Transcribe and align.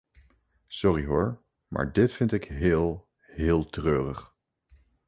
Sorry 0.67 1.05
hoor, 1.05 1.43
maar 1.67 1.91
dit 1.93 2.13
vind 2.13 2.31
ik 2.33 2.43
heel, 2.43 3.09
heel 3.19 3.65
treurig. 3.69 4.35